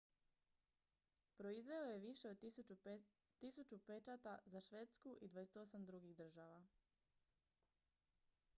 proizveo 1.39 1.83
je 1.89 1.99
više 1.99 2.29
od 2.29 2.39
1000 3.41 3.79
pečata 3.85 4.37
za 4.45 4.61
švedsku 4.61 5.17
i 5.21 5.29
28 5.29 5.85
drugih 5.85 6.15
država 6.15 6.63